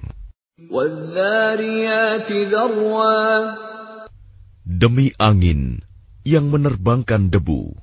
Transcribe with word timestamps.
Demi 4.69 5.09
angin 5.17 5.81
yang 6.21 6.53
menerbangkan 6.53 7.33
debu. 7.33 7.73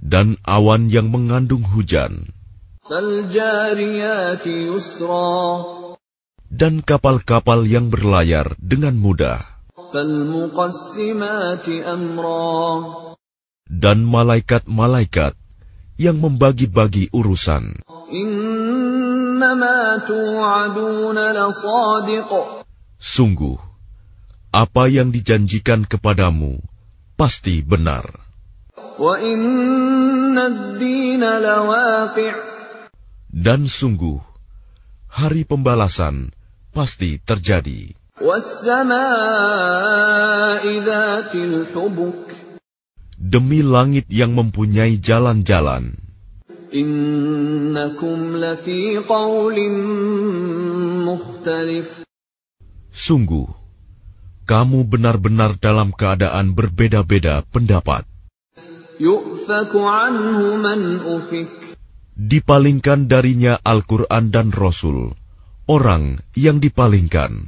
Dan 0.00 0.40
awan 0.48 0.88
yang 0.88 1.12
mengandung 1.12 1.68
hujan. 1.68 2.32
Dan 6.50 6.82
kapal-kapal 6.82 7.62
yang 7.62 7.94
berlayar 7.94 8.58
dengan 8.58 8.98
mudah. 8.98 9.38
Dan 13.70 13.98
malaikat-malaikat 14.02 15.38
yang 15.94 16.18
membagi-bagi 16.18 17.14
urusan. 17.14 17.86
Sungguh, 22.98 23.58
apa 24.50 24.84
yang 24.90 25.14
dijanjikan 25.14 25.86
kepadamu 25.86 26.58
pasti 27.14 27.62
benar. 27.62 28.10
Dan 33.30 33.60
sungguh, 33.70 34.18
hari 35.06 35.42
pembalasan 35.46 36.34
pasti 36.70 37.18
terjadi. 37.18 37.94
Demi 43.20 43.60
langit 43.60 44.06
yang 44.08 44.32
mempunyai 44.32 44.96
jalan-jalan. 45.00 45.96
Sungguh, 52.90 53.46
kamu 54.50 54.78
benar-benar 54.86 55.54
dalam 55.58 55.94
keadaan 55.94 56.58
berbeda-beda 56.58 57.46
pendapat. 57.54 58.02
Dipalingkan 62.20 63.00
darinya 63.08 63.54
Al-Quran 63.64 64.24
dan 64.28 64.52
Rasul, 64.52 65.16
orang 65.70 66.18
yang 66.34 66.58
dipalingkan. 66.58 67.46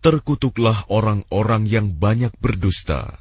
Terkutuklah 0.00 0.78
orang-orang 0.88 1.62
yang 1.68 1.92
banyak 1.92 2.32
berdusta. 2.40 3.20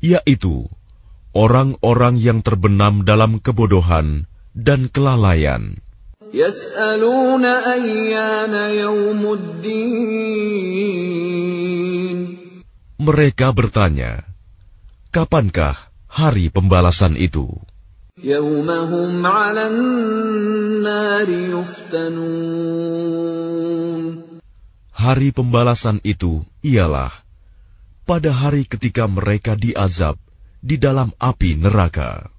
Yaitu 0.00 0.56
orang-orang 1.34 2.14
yang 2.22 2.38
terbenam 2.46 3.02
dalam 3.02 3.42
kebodohan 3.42 4.30
dan 4.54 4.86
kelalaian. 4.86 5.82
Mereka 13.00 13.50
bertanya, 13.50 14.22
kapankah 15.10 15.74
hari 16.06 16.46
pembalasan 16.54 17.18
itu? 17.18 17.50
Hari 24.94 25.28
pembalasan 25.34 25.98
itu 26.06 26.46
ialah 26.62 27.10
pada 28.06 28.30
hari 28.30 28.70
ketika 28.70 29.10
mereka 29.10 29.58
diazab 29.58 30.14
di 30.62 30.78
dalam 30.78 31.10
api 31.18 31.58
neraka. 31.58 32.30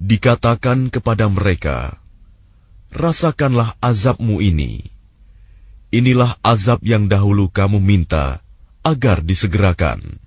Dikatakan 0.00 0.88
kepada 0.88 1.28
mereka, 1.28 2.00
rasakanlah 2.88 3.76
azabmu 3.84 4.40
ini. 4.40 4.80
Inilah 5.92 6.40
azab 6.40 6.80
yang 6.80 7.04
dahulu 7.12 7.52
kamu 7.52 7.84
minta 7.84 8.40
agar 8.80 9.20
disegerakan. 9.20 10.24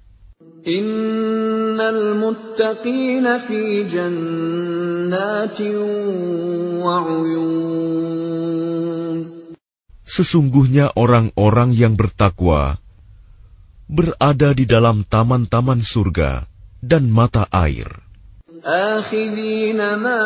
Innal 1.71 2.19
muttaqina 2.19 3.39
fi 3.39 3.87
jannatin 3.87 5.77
wa 6.83 7.07
Sesungguhnya 10.07 10.91
orang-orang 10.99 11.71
yang 11.71 11.95
bertakwa 11.95 12.83
berada 13.87 14.51
di 14.59 14.67
dalam 14.67 15.07
taman-taman 15.07 15.85
surga 15.85 16.51
dan 16.83 17.07
mata 17.13 17.47
air. 17.55 18.03
آخذين 18.67 19.79
ما 19.79 20.23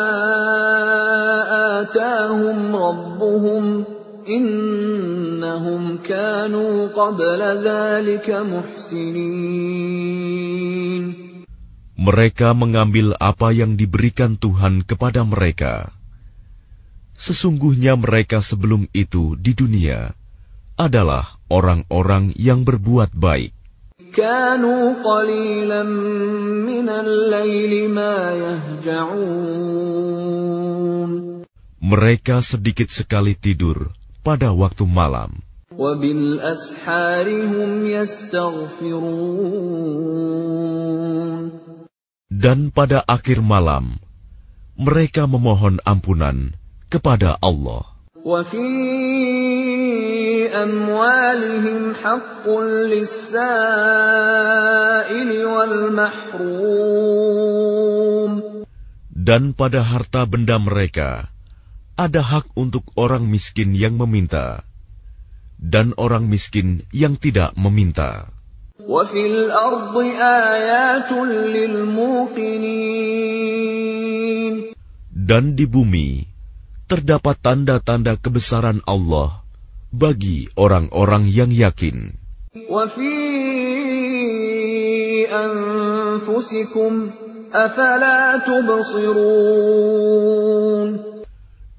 آتاهم 1.85 2.73
ربهم 2.73 3.85
إنهم 4.25 5.97
كانوا 6.01 6.87
قبل 6.89 7.41
ذلك 7.61 8.29
محسنين 8.33 9.61
Mereka 11.96 12.52
mengambil 12.52 13.16
apa 13.16 13.56
yang 13.56 13.80
diberikan 13.80 14.36
Tuhan 14.36 14.84
kepada 14.84 15.24
mereka. 15.24 15.96
Sesungguhnya 17.16 17.96
mereka 17.96 18.44
sebelum 18.44 18.84
itu 18.92 19.32
di 19.40 19.56
dunia 19.56 20.12
adalah 20.76 21.40
orang-orang 21.48 22.36
yang 22.36 22.68
berbuat 22.68 23.16
baik. 23.16 23.56
Mereka 31.80 32.36
sedikit 32.44 32.88
sekali 32.92 33.32
tidur 33.32 33.88
pada 34.20 34.52
waktu 34.52 34.84
malam. 34.84 35.40
Dan 42.26 42.74
pada 42.74 43.06
akhir 43.06 43.38
malam, 43.38 44.02
mereka 44.74 45.30
memohon 45.30 45.78
ampunan 45.86 46.58
kepada 46.90 47.38
Allah. 47.38 47.86
Dan 59.14 59.42
pada 59.54 59.80
harta 59.86 60.22
benda 60.26 60.56
mereka, 60.58 61.30
ada 61.94 62.20
hak 62.26 62.50
untuk 62.58 62.90
orang 62.98 63.30
miskin 63.30 63.78
yang 63.78 63.94
meminta, 64.02 64.66
dan 65.62 65.94
orang 65.94 66.26
miskin 66.26 66.82
yang 66.90 67.14
tidak 67.14 67.54
meminta. 67.54 68.35
Dan 75.16 75.56
di 75.56 75.64
bumi, 75.64 76.28
terdapat 76.84 77.40
tanda-tanda 77.40 78.20
kebesaran 78.20 78.84
Allah 78.84 79.40
bagi 79.96 80.52
orang-orang 80.60 81.24
yang 81.24 81.48
yakin. 81.56 82.20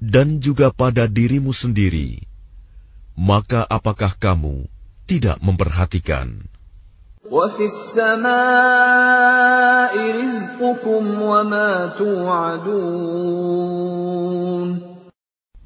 Dan 0.02 0.28
juga 0.42 0.74
pada 0.74 1.06
dirimu 1.06 1.54
sendiri, 1.54 2.26
maka 3.14 3.62
apakah 3.62 4.18
kamu 4.18 4.66
tidak 5.06 5.38
memperhatikan? 5.38 6.57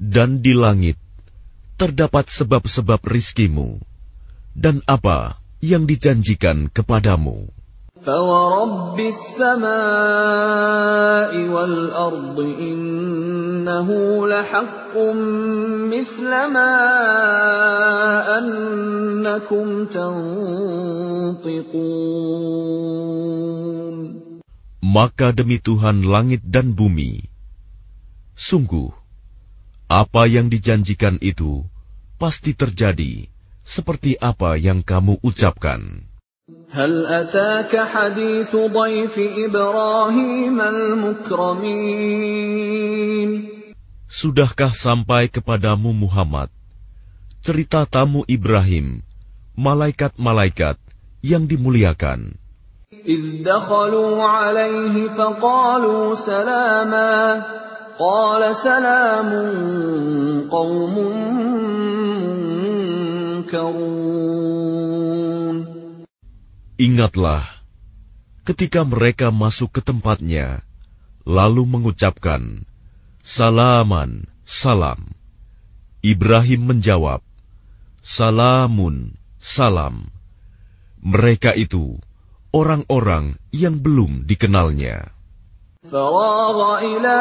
Dan 0.03 0.43
di 0.43 0.51
langit 0.51 0.99
terdapat 1.79 2.27
sebab-sebab 2.27 2.99
rizkimu 3.07 3.79
dan 4.51 4.83
apa 4.85 5.39
yang 5.63 5.87
dijanjikan 5.87 6.67
kepadamu. 6.67 7.62
فورب 8.08 8.96
السماء 9.00 9.68
والأرض 11.54 12.38
إنه 12.40 13.88
لحق 14.28 14.94
مثل 15.92 16.30
ما 16.30 16.74
أنكم 18.38 19.66
تنطقون 19.92 21.68
Maka 24.88 25.36
demi 25.36 25.60
Tuhan 25.60 26.00
langit 26.00 26.40
dan 26.48 26.72
bumi, 26.72 27.20
sungguh, 28.32 28.88
apa 29.84 30.24
yang 30.24 30.48
dijanjikan 30.48 31.20
itu 31.20 31.68
pasti 32.16 32.56
terjadi 32.56 33.28
seperti 33.68 34.16
apa 34.16 34.56
yang 34.56 34.80
kamu 34.80 35.20
ucapkan. 35.20 36.08
هل 36.72 37.06
أتاك 37.06 37.76
حديث 37.76 38.56
ضيف 38.56 39.14
إبراهيم 39.18 40.60
المكرمين 40.60 42.08
Sudahkah 44.08 44.72
sampai 44.72 45.28
kepadamu 45.28 45.92
Muhammad 45.92 46.48
cerita 47.44 47.84
tamu 47.84 48.24
Ibrahim, 48.24 49.04
malaikat-malaikat 49.60 50.80
yang 51.20 51.44
dimuliakan? 51.44 52.40
إذ 53.04 53.44
دخلوا 53.44 54.24
عليه 54.24 55.08
فقالوا 55.12 56.14
سلاما 56.16 57.44
قال 58.00 58.56
سلام 58.56 59.30
قوم 60.48 60.96
منكرون 63.44 64.91
Ingatlah 66.82 67.42
ketika 68.46 68.86
mereka 68.86 69.28
masuk 69.34 69.76
ke 69.76 69.80
tempatnya, 69.84 70.64
lalu 71.28 71.68
mengucapkan, 71.68 72.64
Salaman, 73.20 74.24
salam. 74.48 75.12
Ibrahim 76.00 76.70
menjawab, 76.72 77.20
Salamun, 78.00 79.12
salam. 79.36 80.08
Mereka 81.04 81.52
itu 81.58 82.00
orang-orang 82.56 83.36
yang 83.52 83.76
belum 83.84 84.24
dikenalnya. 84.24 85.12
فراغ 85.78 86.58
إلى 86.82 87.18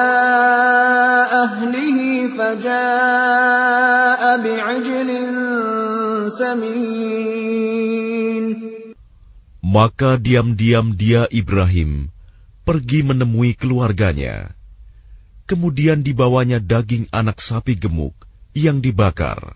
أهله 1.31 1.99
فجاء 2.37 4.21
بعجل 4.43 5.09
سمين 6.29 7.30
Maka 9.63 10.15
diam-diam 10.21 10.93
dia 10.95 11.25
Ibrahim 11.27 12.13
pergi 12.67 13.03
menemui 13.03 13.55
keluarganya. 13.55 14.53
Kemudian 15.47 16.03
dibawanya 16.03 16.59
daging 16.59 17.07
anak 17.15 17.39
sapi 17.39 17.79
gemuk 17.79 18.13
yang 18.51 18.83
dibakar. 18.83 19.55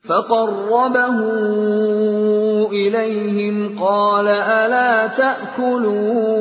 فقربه 0.00 1.16
إليهم 2.72 3.56
قال 3.76 4.26
ألا 4.28 5.06
تأكلون 5.12 6.40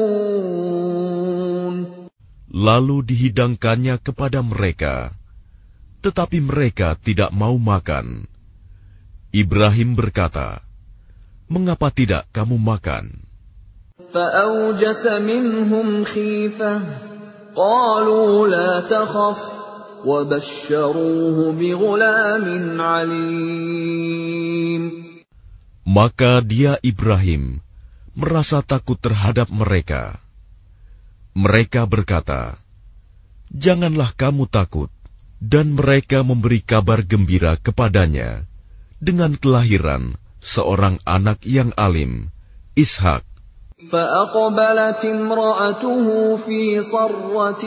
Lalu 2.50 3.06
dihidangkannya 3.06 4.02
kepada 4.02 4.42
mereka, 4.42 5.14
tetapi 6.02 6.42
mereka 6.42 6.98
tidak 6.98 7.30
mau 7.30 7.56
makan. 7.62 8.26
Ibrahim 9.30 9.94
berkata, 9.94 10.63
mengapa 11.49 11.93
tidak 11.93 12.25
kamu 12.33 12.57
makan? 12.57 13.25
Maka 25.85 26.33
dia 26.43 26.73
Ibrahim 26.83 27.43
merasa 28.15 28.59
takut 28.63 28.99
terhadap 28.99 29.51
mereka. 29.51 30.19
Mereka 31.35 31.87
berkata, 31.91 32.59
Janganlah 33.55 34.15
kamu 34.15 34.47
takut. 34.51 34.91
Dan 35.45 35.77
mereka 35.77 36.25
memberi 36.25 36.65
kabar 36.65 37.05
gembira 37.05 37.61
kepadanya 37.61 38.49
dengan 38.97 39.37
kelahiran 39.37 40.17
seorang 40.44 41.00
anak 41.04 41.44
yang 41.46 41.76
alim, 41.76 42.32
Ishak. 42.76 43.24
فأقبلت 43.80 45.08
امرأته 45.08 46.08
في 46.44 46.84
صرة 46.84 47.64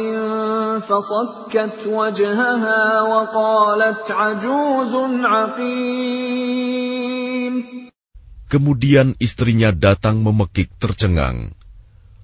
فصكت 0.84 1.88
وجهها 1.88 3.02
وقالت 3.02 4.10
عجوز 4.10 4.92
عقيم 5.24 6.52
Kemudian 8.52 9.16
istrinya 9.16 9.72
datang 9.72 10.20
memekik 10.20 10.76
tercengang, 10.76 11.56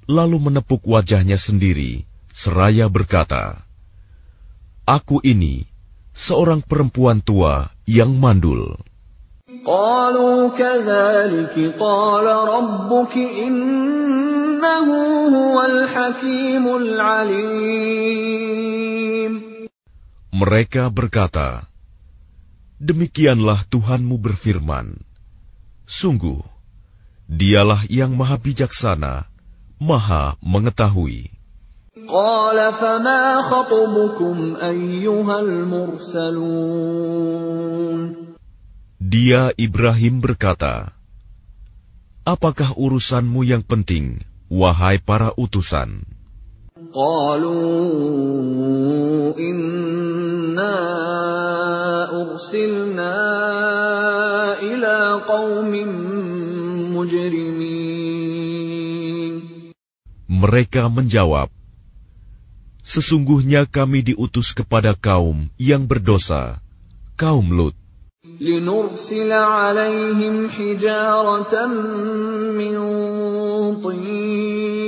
lalu 0.05 0.37
menepuk 0.37 0.85
wajahnya 0.85 1.40
sendiri, 1.40 2.05
seraya 2.37 2.93
berkata, 2.93 3.64
Aku 4.85 5.25
ini 5.25 5.64
seorang 6.12 6.61
perempuan 6.61 7.25
tua 7.25 7.73
yang 7.88 8.12
mandul. 8.20 8.76
قالوا 9.64 10.49
كذلك 10.52 11.56
قال 11.81 12.26
ربك 12.26 13.17
إنه 13.17 14.88
هو 15.32 15.56
الحكيم 15.62 16.76
العليم 16.76 18.19
Mereka 20.29 20.93
berkata, 20.93 21.64
Demikianlah 22.79 23.64
Tuhanmu 23.67 24.20
berfirman, 24.20 25.00
Sungguh, 25.88 26.44
dialah 27.26 27.82
yang 27.88 28.12
maha 28.14 28.37
bijaksana, 28.37 29.25
maha 29.81 30.37
mengetahui. 30.44 31.32
قال 32.08 32.73
فما 32.73 33.43
خطبكم 33.43 34.56
أيها 34.56 35.40
المرسلون 35.40 36.79
dia 39.03 39.51
Ibrahim 39.59 40.23
berkata, 40.23 40.95
Apakah 42.23 42.71
urusanmu 42.79 43.44
yang 43.44 43.59
penting, 43.59 44.23
wahai 44.47 44.95
para 44.95 45.35
utusan? 45.35 46.07
Mereka 60.31 60.83
menjawab, 60.88 61.51
Sesungguhnya 62.88 63.67
kami 63.67 64.00
diutus 64.07 64.55
kepada 64.55 64.95
kaum 64.95 65.51
yang 65.60 65.91
berdosa, 65.91 66.63
kaum 67.19 67.51
Lut 67.51 67.83
لنرسل 68.40 69.33
عليهم 69.33 70.49
حجارة 70.49 71.66
من 72.52 72.75
طين 73.83 74.78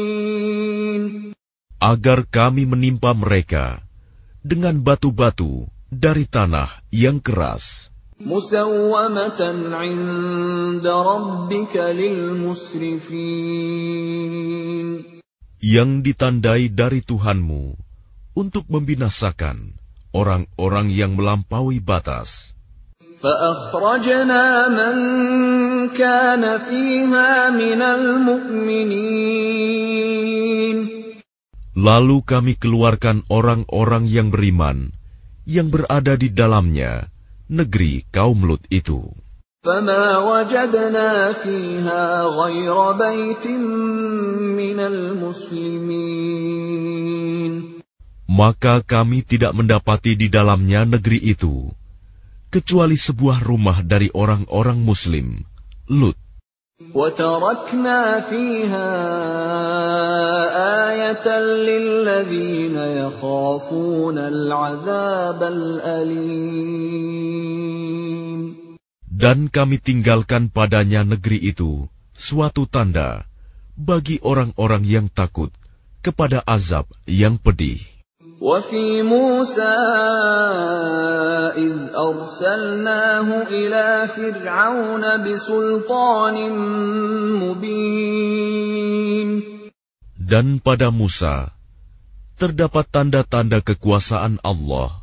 agar 1.80 2.28
kami 2.28 2.68
menimpa 2.68 3.16
mereka 3.16 3.80
dengan 4.44 4.84
batu-batu 4.84 5.64
dari 5.88 6.28
tanah 6.28 6.68
yang 6.92 7.24
keras, 7.24 7.88
مسومة 8.20 9.40
عند 9.72 10.86
ربك 10.86 11.74
للمسرفين 11.76 13.30
yang 15.60 16.04
ditandai 16.04 16.68
dari 16.68 17.00
Tuhanmu 17.00 17.76
untuk 18.36 18.64
membinasakan 18.68 19.76
orang-orang 20.12 20.92
yang 20.92 21.16
melampaui 21.16 21.80
batas. 21.80 22.53
فأخرجنا 23.24 24.44
من 24.68 24.96
كان 25.92 26.58
فيها 26.58 27.50
من 27.52 27.80
المؤمنين 27.82 29.20
Lalu 31.80 32.26
kami 32.26 32.58
keluarkan 32.58 33.22
orang-orang 33.30 34.04
yang 34.04 34.28
beriman 34.34 34.90
yang 35.48 35.70
berada 35.70 36.18
di 36.18 36.28
dalamnya, 36.28 37.08
negeri 37.48 38.04
kaum 38.10 38.42
Lut 38.44 38.60
itu. 38.72 39.12
فما 39.60 40.24
وجدنا 40.24 41.32
فيها 41.44 42.24
غير 42.24 42.76
بيت 42.96 43.46
من 44.56 44.78
المسلمين 44.80 46.00
Maka 48.30 48.80
kami 48.80 49.20
tidak 49.20 49.52
mendapati 49.52 50.16
di 50.16 50.32
dalamnya 50.32 50.88
negeri 50.88 51.20
itu, 51.20 51.68
kecuali 52.50 52.98
sebuah 52.98 53.44
rumah 53.46 53.80
dari 53.86 54.10
orang-orang 54.10 54.82
Muslim, 54.82 55.46
Lut. 55.86 56.18
وتركنا 56.80 58.20
فيها 58.20 58.90
آية 60.88 61.26
للذين 61.68 62.76
يخافون 62.76 64.18
العذاب 64.18 65.40
الأليم 65.42 66.80
Dan 69.20 69.52
kami 69.52 69.76
tinggalkan 69.76 70.48
padanya 70.48 71.04
negeri 71.04 71.52
itu 71.52 71.84
suatu 72.16 72.64
tanda 72.64 73.28
bagi 73.76 74.16
orang-orang 74.24 74.80
yang 74.88 75.12
takut 75.12 75.52
kepada 76.00 76.40
azab 76.48 76.88
yang 77.04 77.36
pedih. 77.36 77.93
وفي 78.40 79.02
موسى 79.04 79.76
إذ 81.60 81.76
أرسلناه 81.92 83.28
إلى 83.48 84.08
فرعون 84.08 85.04
بسلطان 85.24 86.36
مبين 87.44 89.28
Dan 90.30 90.62
pada 90.62 90.94
Musa 90.94 91.52
terdapat 92.38 92.86
tanda-tanda 92.88 93.60
kekuasaan 93.60 94.38
Allah 94.46 95.02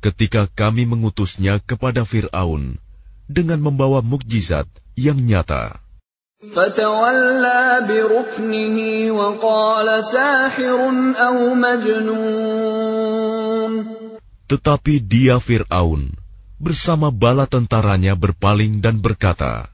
ketika 0.00 0.48
kami 0.48 0.88
mengutusnya 0.88 1.60
kepada 1.60 2.08
Fir'aun 2.08 2.80
dengan 3.28 3.60
membawa 3.60 4.00
mukjizat 4.00 4.64
yang 4.96 5.20
nyata. 5.22 5.78
فتولى 6.44 7.84
بركنه 7.84 8.76
وقال 9.12 9.88
ساحر 10.04 10.80
أو 11.12 11.54
مجنون 11.54 13.20
Tetapi 14.50 14.98
dia 14.98 15.38
Fir'aun 15.38 16.10
bersama 16.58 17.12
bala 17.12 17.46
tentaranya 17.46 18.18
berpaling 18.18 18.80
dan 18.82 18.98
berkata, 18.98 19.68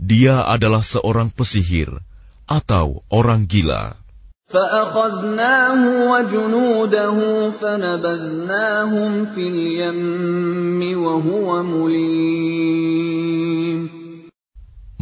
Dia 0.00 0.42
adalah 0.48 0.82
seorang 0.82 1.30
pesihir 1.30 1.92
atau 2.48 3.04
orang 3.12 3.44
gila. 3.44 4.00
فأخذناه 4.46 6.06
وجنوده 6.06 7.18
فنبذناهم 7.50 9.26
في 9.34 9.42
اليم 9.42 10.78
وهو 11.02 11.62
مليم 11.62 13.26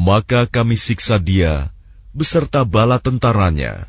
Maka 0.08 0.48
kami 0.48 0.80
siksa 0.80 1.20
dia 1.20 1.70
beserta 2.16 2.64
bala 2.64 2.98
tentaranya. 2.98 3.86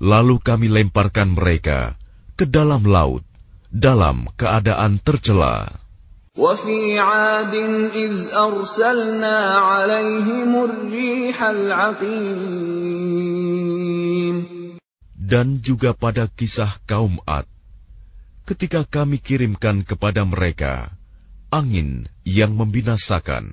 Lalu 0.00 0.40
kami 0.40 0.72
lemparkan 0.72 1.36
mereka 1.36 1.94
ke 2.34 2.48
dalam 2.48 2.82
laut 2.88 3.22
dalam 3.68 4.28
keadaan 4.34 4.98
tercela. 4.98 5.82
وفي 6.32 6.96
عاد 6.96 7.54
إذ 7.92 8.32
أرسلنا 8.32 9.36
عليهم 9.52 10.64
الريح 10.64 11.36
العقيم 11.36 12.72
Dan 15.32 15.60
juga 15.60 15.92
pada 15.92 16.24
kisah 16.28 16.72
kaum 16.88 17.20
Ad, 17.28 17.44
ketika 18.48 18.84
kami 18.88 19.20
kirimkan 19.20 19.84
kepada 19.84 20.24
mereka 20.24 20.88
angin 21.52 22.08
yang 22.24 22.56
membinasakan. 22.56 23.52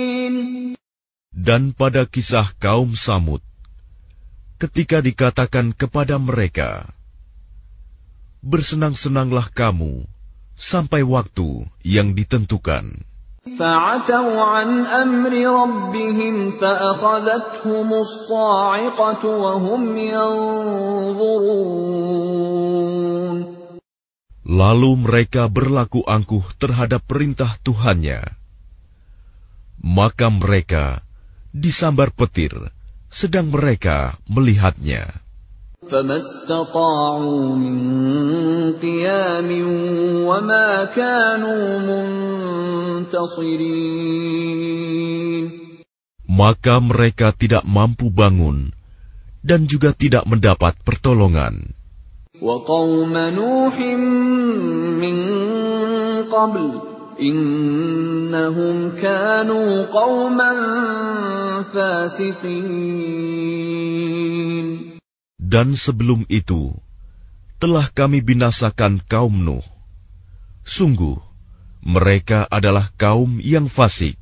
Dan 1.40 1.76
pada 1.76 2.08
kisah 2.08 2.48
kaum 2.56 2.96
Samud, 2.96 3.44
ketika 4.56 5.04
dikatakan 5.04 5.76
kepada 5.76 6.16
mereka, 6.16 6.88
"Bersenang-senanglah 8.40 9.52
kamu 9.52 10.08
sampai 10.56 11.04
waktu 11.04 11.68
yang 11.84 12.16
ditentukan." 12.16 13.04
فعتوا 13.46 14.42
عن 14.42 14.90
أمر 14.90 15.30
ربهم 15.30 16.58
فأخذتهم 16.58 17.88
الصاعقة 17.94 19.22
وهم 19.22 19.82
ينظرون 19.96 21.46
Lalu 24.46 24.90
mereka 25.02 25.50
berlaku 25.50 26.06
angkuh 26.06 26.42
terhadap 26.58 27.02
perintah 27.06 27.54
Tuhannya. 27.66 28.22
Maka 29.82 30.30
mereka 30.30 31.02
disambar 31.50 32.12
petir, 32.12 32.52
sedang 33.08 33.48
mereka 33.52 34.18
melihatnya. 34.28 35.26
فما 35.86 36.16
استطاعوا 36.16 37.54
من 37.54 37.78
قيام 38.82 39.48
وما 40.26 40.84
كانوا 40.84 41.78
منتصرين 43.06 43.66
Maka 46.26 46.82
mereka 46.84 47.32
tidak 47.32 47.62
mampu 47.64 48.10
bangun 48.10 48.74
dan 49.46 49.64
juga 49.70 49.94
tidak 49.94 50.26
mendapat 50.26 50.74
pertolongan. 50.82 51.72
وقوم 52.42 53.14
نوح 53.16 53.76
من 55.00 55.16
قبل 56.28 56.89
Innahum 57.21 58.97
kanu 58.97 59.85
fasiqin. 61.69 62.65
Dan 65.37 65.77
sebelum 65.77 66.25
itu, 66.33 66.73
telah 67.61 67.85
kami 67.93 68.25
binasakan 68.25 69.05
kaum 69.05 69.37
Nuh. 69.37 69.61
Sungguh, 70.65 71.21
mereka 71.85 72.49
adalah 72.49 72.89
kaum 72.97 73.37
yang 73.37 73.69
fasik 73.69 74.17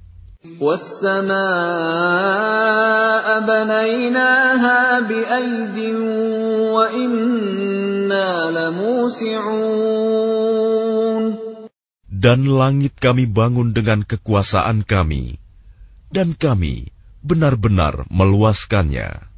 Dan 12.18 12.46
langit 12.46 12.94
kami 12.96 13.26
bangun 13.26 13.74
dengan 13.74 14.06
kekuasaan 14.06 14.86
kami, 14.86 15.42
dan 16.14 16.32
kami 16.38 16.94
benar-benar 17.24 18.06
meluaskannya. 18.12 19.34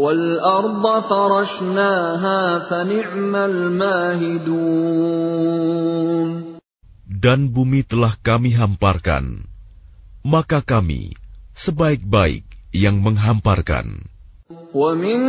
والأرض 0.00 1.02
فرشناها 1.02 2.58
فنعم 2.58 3.34
الماهدون 3.36 4.80
Dan 7.20 7.52
bumi 7.52 7.84
telah 7.84 8.16
kami 8.16 8.56
hamparkan, 8.56 9.44
maka 10.24 10.64
kami 10.64 11.12
sebaik-baik 11.52 12.48
yang 12.72 13.04
menghamparkan. 13.04 14.08
ومن 14.72 15.20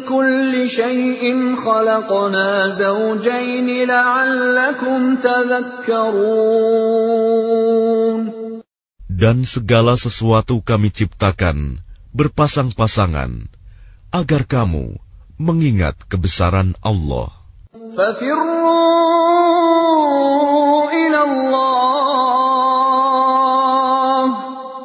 كل 0.00 0.68
شيء 0.68 1.22
خلقنا 1.56 2.68
زوجين 2.68 3.68
لعلكم 3.88 5.16
تذكرون 5.16 6.66
Dan 9.16 9.48
segala 9.48 9.96
sesuatu 9.96 10.60
kami 10.60 10.92
ciptakan 10.92 11.80
berpasang-pasangan, 12.12 13.48
agar 14.12 14.44
kamu 14.44 15.00
mengingat 15.40 15.96
kebesaran 16.04 16.76
Allah. 16.84 17.32
ففروا 17.96 18.76
إلى 20.92 21.20
الله 21.24 22.26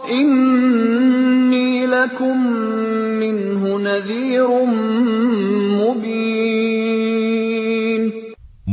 إني 0.07 1.87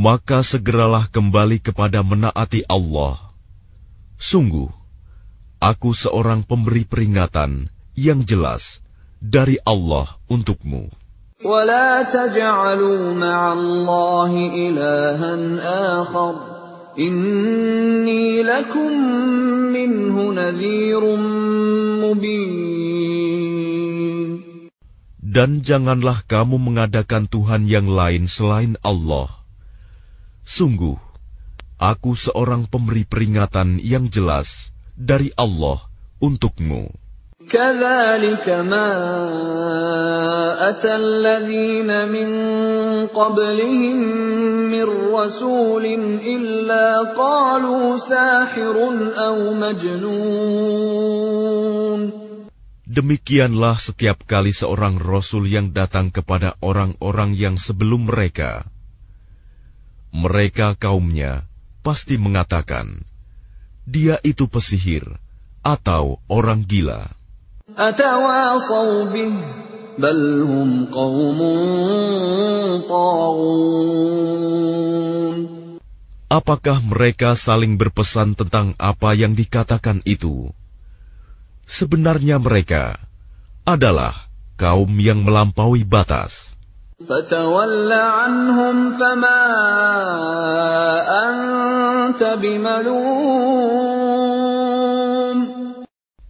Maka 0.03 0.45
segeralah 0.45 1.09
kembali 1.09 1.59
kepada 1.65 2.05
menaati 2.05 2.63
Allah. 2.69 3.17
Sungguh, 4.21 4.69
aku 5.59 5.91
seorang 5.97 6.45
pemberi 6.45 6.85
peringatan 6.85 7.73
yang 7.97 8.23
jelas 8.23 8.85
dari 9.19 9.59
Allah 9.67 10.07
untukmu. 10.31 10.93
ولا 11.39 12.03
تجعلوا 12.03 13.15
مع 13.15 13.53
الله 13.53 14.33
إلها 14.59 15.35
آخر 16.03 16.35
إني 16.99 18.43
لكم 18.43 18.91
منه 19.71 20.15
نذير 20.35 21.03
مبين 22.03 22.99
Dan 25.29 25.63
janganlah 25.63 26.27
kamu 26.27 26.59
mengadakan 26.59 27.31
Tuhan 27.31 27.71
yang 27.71 27.87
lain 27.87 28.27
selain 28.27 28.75
Allah. 28.83 29.31
Sungguh, 30.43 30.97
aku 31.77 32.17
seorang 32.17 32.67
pemberi 32.67 33.05
peringatan 33.05 33.79
yang 33.83 34.09
jelas 34.09 34.73
dari 34.97 35.31
Allah 35.37 35.85
untukmu. 36.19 36.91
كذلك 37.49 38.45
ما 38.69 38.93
أتى 40.69 40.97
الذين 40.97 42.09
من 42.13 42.29
قبلهم 43.09 43.97
من 44.69 44.87
رسول 45.15 45.85
إلا 46.21 47.17
قالوا 47.17 47.97
ساحر 47.97 48.77
أو 49.17 49.55
مجنون 49.57 50.99
Demikianlah 52.89 53.77
setiap 53.79 54.25
kali 54.27 54.51
seorang 54.51 54.99
rasul 54.99 55.47
yang 55.47 55.71
datang 55.77 56.11
kepada 56.11 56.57
orang-orang 56.59 57.37
yang 57.37 57.55
sebelum 57.55 58.11
mereka. 58.11 58.67
mereka 60.14 60.78
kaumnya 60.78 61.50
pasti 61.82 62.22
mengatakan, 62.22 63.02
dia 63.84 64.22
itu 64.22 64.46
pesihir 64.46 65.04
atau 65.66 66.22
orang 66.30 66.64
gila. 66.70 67.10
Apakah 76.34 76.78
mereka 76.86 77.30
saling 77.34 77.82
berpesan 77.82 78.38
tentang 78.38 78.78
apa 78.78 79.18
yang 79.18 79.34
dikatakan 79.34 80.06
itu? 80.06 80.54
Sebenarnya 81.66 82.38
mereka 82.38 83.02
adalah 83.66 84.14
kaum 84.62 84.94
yang 85.02 85.26
melampaui 85.26 85.82
batas. 85.88 86.54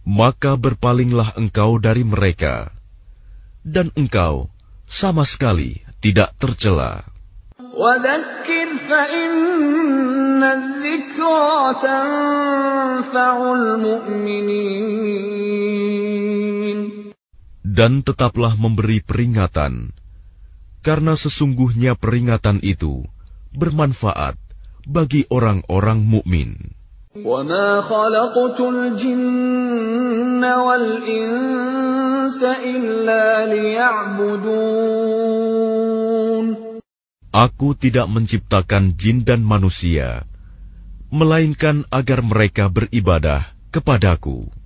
Maka 0.04 0.52
berpalinglah 0.56 1.36
engkau 1.36 1.76
dari 1.76 2.00
mereka, 2.00 2.72
dan 3.60 3.92
engkau 3.92 4.48
sama 4.88 5.28
sekali 5.28 5.84
tidak 6.00 6.32
tercela. 6.40 7.04
Dan 17.64 17.92
tetaplah 18.00 18.52
memberi 18.56 18.98
peringatan, 19.04 19.92
karena 20.84 21.16
sesungguhnya 21.16 21.96
peringatan 21.96 22.60
itu 22.60 23.08
bermanfaat 23.56 24.36
bagi 24.84 25.24
orang-orang 25.32 26.04
mukmin. 26.04 26.76
Aku 37.34 37.68
tidak 37.74 38.06
menciptakan 38.06 38.84
jin 38.94 39.26
dan 39.26 39.40
manusia, 39.42 40.28
melainkan 41.08 41.88
agar 41.88 42.20
mereka 42.20 42.68
beribadah 42.68 43.42
kepadaku. 43.72 44.63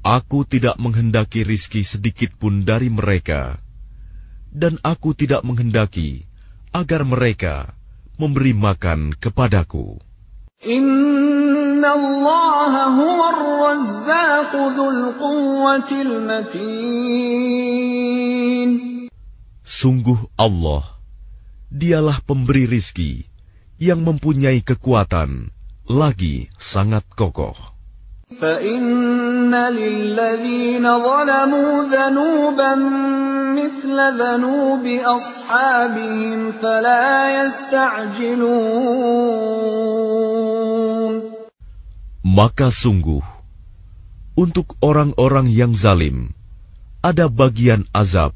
Aku 0.00 0.46
tidak 0.46 0.78
menghendaki 0.78 1.42
rizki 1.42 1.82
sedikit 1.82 2.30
pun 2.38 2.62
dari 2.62 2.86
mereka, 2.86 3.58
dan 4.54 4.78
aku 4.86 5.18
tidak 5.18 5.42
menghendaki 5.42 6.30
agar 6.70 7.02
mereka 7.02 7.74
memberi 8.14 8.54
makan 8.54 9.18
kepadaku. 9.18 9.98
Sungguh 19.64 20.20
Allah, 20.34 20.82
dialah 21.70 22.18
pemberi 22.26 22.66
rizki 22.66 23.24
yang 23.78 24.02
mempunyai 24.04 24.60
kekuatan, 24.60 25.54
lagi 25.88 26.50
sangat 26.58 27.06
kokoh. 27.16 27.56
Maka 42.20 42.70
sungguh, 42.70 43.24
untuk 44.40 44.72
orang-orang 44.80 45.52
yang 45.52 45.76
zalim, 45.76 46.32
ada 47.04 47.28
bagian 47.28 47.84
azab, 47.92 48.32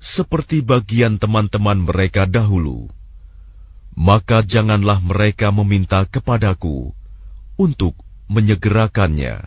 seperti 0.00 0.64
bagian 0.64 1.20
teman-teman 1.20 1.84
mereka 1.84 2.24
dahulu. 2.24 2.88
Maka 3.92 4.40
janganlah 4.40 4.96
mereka 5.04 5.52
meminta 5.52 6.08
kepadaku 6.08 6.96
untuk 7.60 8.00
menyegerakannya. 8.32 9.44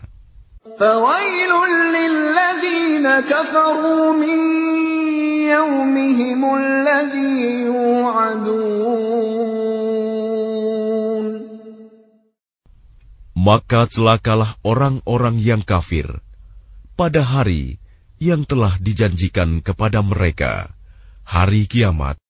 Maka 13.42 13.90
celakalah 13.90 14.54
orang-orang 14.62 15.42
yang 15.42 15.66
kafir 15.66 16.06
pada 16.94 17.26
hari 17.26 17.82
yang 18.22 18.46
telah 18.46 18.78
dijanjikan 18.78 19.58
kepada 19.58 19.98
mereka, 19.98 20.70
hari 21.26 21.66
kiamat. 21.66 22.21